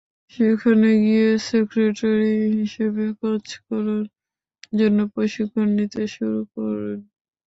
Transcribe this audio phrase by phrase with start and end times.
[0.31, 4.03] সেখানে গিয়ে সেক্রেটারি হিসেবে কাজ করার
[4.73, 6.99] জন্য প্রশিক্ষণ নিতে শুরু করেন।